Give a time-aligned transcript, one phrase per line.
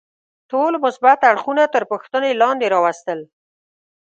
[0.51, 3.19] ټول مثبت اړخونه تر پوښتنې لاندې راوستل.